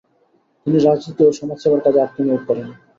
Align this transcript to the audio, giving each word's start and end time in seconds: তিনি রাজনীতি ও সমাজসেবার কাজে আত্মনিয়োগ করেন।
তিনি 0.67 0.77
রাজনীতি 0.79 1.21
ও 1.25 1.37
সমাজসেবার 1.39 1.83
কাজে 1.85 1.99
আত্মনিয়োগ 2.01 2.41
করেন। 2.47 2.67